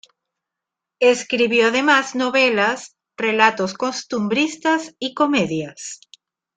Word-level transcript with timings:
Escribió 0.99 1.67
además 1.67 2.15
novelas, 2.15 2.97
relatos 3.17 3.75
costumbristas 3.75 4.95
y 4.97 5.13
comedias. 5.13 5.99